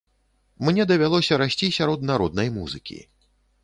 Мне 0.69 0.85
давялося 0.93 1.39
расці 1.43 1.71
сярод 1.79 2.09
народнай 2.15 2.53
музыкі. 2.61 3.03